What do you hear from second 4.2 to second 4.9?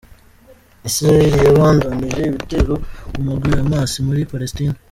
Palestine.